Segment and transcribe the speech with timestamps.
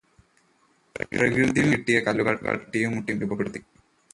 [0.95, 3.61] പ്രകൃതിയിൽനിന്നു് കിട്ടിയ കല്ലുകളെ തട്ടിയും മുട്ടിയും രൂപപ്പെടുത്തി.